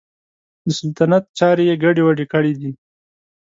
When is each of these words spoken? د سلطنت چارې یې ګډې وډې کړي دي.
د 0.65 0.67
سلطنت 0.79 1.23
چارې 1.39 1.63
یې 1.69 1.75
ګډې 1.83 2.01
وډې 2.05 2.25
کړي 2.33 2.53
دي. 2.59 2.71